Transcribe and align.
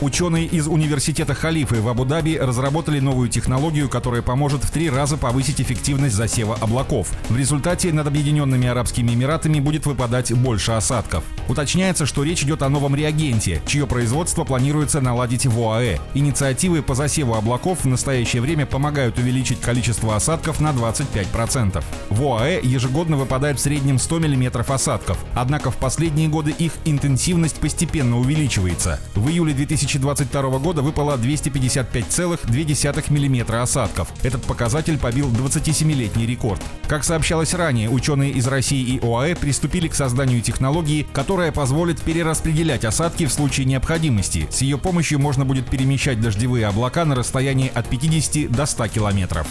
Ученые 0.00 0.46
из 0.46 0.66
университета 0.66 1.34
Халифы 1.34 1.82
в 1.82 1.88
Абу-Даби 1.88 2.38
разработали 2.38 3.00
новую 3.00 3.28
технологию, 3.28 3.90
которая 3.90 4.22
поможет 4.22 4.64
в 4.64 4.70
три 4.70 4.88
раза 4.88 5.18
повысить 5.18 5.60
эффективность 5.60 6.14
засева 6.14 6.56
облаков. 6.58 7.12
В 7.28 7.36
результате 7.36 7.92
над 7.92 8.06
Объединенными 8.06 8.66
Арабскими 8.66 9.12
Эмиратами 9.12 9.60
будет 9.60 9.84
выпадать 9.84 10.32
больше 10.32 10.72
осадков. 10.72 11.22
Уточняется, 11.48 12.06
что 12.06 12.22
речь 12.22 12.42
идет 12.42 12.62
о 12.62 12.70
новом 12.70 12.94
реагенте, 12.94 13.60
чье 13.66 13.86
производство 13.86 14.44
планируется 14.44 15.02
наладить 15.02 15.44
в 15.44 15.60
ОАЭ. 15.60 15.98
Инициативы 16.14 16.80
по 16.80 16.94
засеву 16.94 17.34
облаков 17.34 17.84
в 17.84 17.86
настоящее 17.86 18.40
время 18.40 18.64
помогают 18.64 19.18
увеличить 19.18 19.60
количество 19.60 20.16
осадков 20.16 20.60
на 20.60 20.70
25%. 20.70 21.84
В 22.08 22.22
ОАЭ 22.22 22.60
ежегодно 22.62 23.18
выпадает 23.18 23.58
в 23.58 23.62
среднем 23.62 23.98
100 23.98 24.18
мм 24.20 24.64
осадков, 24.72 25.18
однако 25.34 25.70
в 25.70 25.76
последние 25.76 26.28
годы 26.28 26.52
их 26.52 26.72
интенсивность 26.86 27.56
постепенно 27.56 28.18
увеличивается. 28.18 28.98
В 29.14 29.28
июле 29.28 29.52
2000 29.52 29.89
2022 29.98 30.58
года 30.58 30.82
выпало 30.82 31.16
255,2 31.16 33.10
мм 33.10 33.56
осадков. 33.56 34.08
Этот 34.22 34.44
показатель 34.44 34.98
побил 34.98 35.28
27-летний 35.30 36.26
рекорд. 36.26 36.60
Как 36.86 37.04
сообщалось 37.04 37.54
ранее, 37.54 37.88
ученые 37.88 38.30
из 38.32 38.46
России 38.46 38.82
и 38.82 39.00
ОАЭ 39.00 39.34
приступили 39.36 39.88
к 39.88 39.94
созданию 39.94 40.40
технологии, 40.42 41.06
которая 41.12 41.52
позволит 41.52 42.00
перераспределять 42.02 42.84
осадки 42.84 43.26
в 43.26 43.32
случае 43.32 43.66
необходимости. 43.66 44.46
С 44.50 44.62
ее 44.62 44.78
помощью 44.78 45.18
можно 45.18 45.44
будет 45.44 45.68
перемещать 45.68 46.20
дождевые 46.20 46.66
облака 46.66 47.04
на 47.04 47.14
расстоянии 47.14 47.70
от 47.74 47.88
50 47.88 48.50
до 48.50 48.66
100 48.66 48.88
километров. 48.88 49.46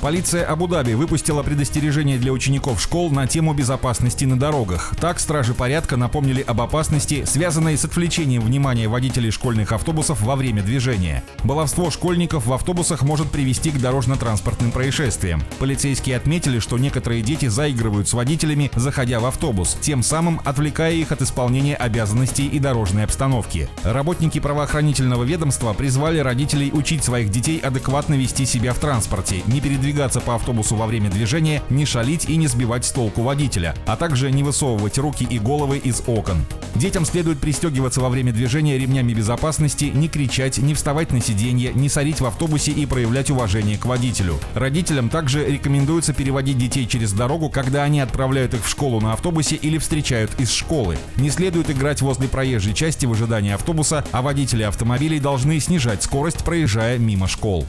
Полиция 0.00 0.44
Абу-Даби 0.46 0.94
выпустила 0.94 1.42
предостережение 1.42 2.18
для 2.18 2.32
учеников 2.32 2.80
школ 2.80 3.10
на 3.10 3.26
тему 3.26 3.54
безопасности 3.54 4.24
на 4.24 4.38
дорогах. 4.38 4.92
Так, 5.00 5.18
стражи 5.18 5.54
порядка 5.54 5.96
напомнили 5.96 6.42
об 6.42 6.60
опасности, 6.60 7.24
связанной 7.24 7.76
с 7.76 7.84
отвлечением 7.84 8.42
внимания 8.42 8.88
водителей 8.88 9.30
школьных 9.36 9.72
автобусов 9.72 10.22
во 10.22 10.34
время 10.34 10.62
движения. 10.62 11.22
Баловство 11.44 11.90
школьников 11.90 12.46
в 12.46 12.52
автобусах 12.54 13.02
может 13.02 13.30
привести 13.30 13.70
к 13.70 13.78
дорожно-транспортным 13.78 14.72
происшествиям. 14.72 15.42
Полицейские 15.58 16.16
отметили, 16.16 16.58
что 16.58 16.78
некоторые 16.78 17.20
дети 17.20 17.46
заигрывают 17.46 18.08
с 18.08 18.14
водителями, 18.14 18.70
заходя 18.74 19.20
в 19.20 19.26
автобус, 19.26 19.76
тем 19.82 20.02
самым 20.02 20.40
отвлекая 20.46 20.94
их 20.94 21.12
от 21.12 21.20
исполнения 21.20 21.76
обязанностей 21.76 22.46
и 22.46 22.58
дорожной 22.58 23.04
обстановки. 23.04 23.68
Работники 23.84 24.40
правоохранительного 24.40 25.24
ведомства 25.24 25.74
призвали 25.74 26.18
родителей 26.18 26.70
учить 26.72 27.04
своих 27.04 27.30
детей 27.30 27.58
адекватно 27.58 28.14
вести 28.14 28.46
себя 28.46 28.72
в 28.72 28.78
транспорте, 28.78 29.42
не 29.46 29.60
передвигаться 29.60 30.20
по 30.22 30.34
автобусу 30.34 30.76
во 30.76 30.86
время 30.86 31.10
движения, 31.10 31.62
не 31.68 31.84
шалить 31.84 32.24
и 32.30 32.36
не 32.36 32.46
сбивать 32.46 32.86
с 32.86 32.90
толку 32.90 33.20
водителя, 33.20 33.74
а 33.84 33.96
также 33.96 34.32
не 34.32 34.42
высовывать 34.42 34.96
руки 34.96 35.26
и 35.28 35.38
головы 35.38 35.76
из 35.76 36.02
окон. 36.06 36.38
Детям 36.74 37.04
следует 37.04 37.38
пристегиваться 37.38 38.00
во 38.00 38.08
время 38.08 38.32
движения 38.32 38.78
ремнями 38.78 39.12
безопасности, 39.26 39.86
не 39.86 40.08
кричать, 40.08 40.58
не 40.58 40.72
вставать 40.72 41.10
на 41.10 41.20
сиденье, 41.20 41.72
не 41.74 41.88
сорить 41.88 42.20
в 42.20 42.26
автобусе 42.26 42.70
и 42.70 42.86
проявлять 42.86 43.28
уважение 43.28 43.76
к 43.76 43.84
водителю. 43.84 44.38
Родителям 44.54 45.08
также 45.08 45.44
рекомендуется 45.44 46.12
переводить 46.12 46.58
детей 46.58 46.86
через 46.86 47.12
дорогу, 47.12 47.50
когда 47.50 47.82
они 47.82 47.98
отправляют 47.98 48.54
их 48.54 48.64
в 48.64 48.68
школу 48.68 49.00
на 49.00 49.14
автобусе 49.14 49.56
или 49.56 49.78
встречают 49.78 50.30
из 50.38 50.52
школы. 50.52 50.96
Не 51.16 51.30
следует 51.30 51.70
играть 51.70 52.02
возле 52.02 52.28
проезжей 52.28 52.72
части 52.72 53.04
в 53.04 53.10
ожидании 53.10 53.50
автобуса, 53.50 54.04
а 54.12 54.22
водители 54.22 54.62
автомобилей 54.62 55.18
должны 55.18 55.58
снижать 55.58 56.04
скорость, 56.04 56.44
проезжая 56.44 56.98
мимо 56.98 57.26
школ. 57.26 57.66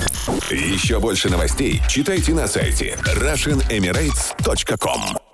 Еще 0.51 0.99
больше 0.99 1.31
новостей 1.31 1.81
читайте 1.89 2.35
на 2.35 2.47
сайте 2.47 2.99
RussianEmirates.com 3.15 5.26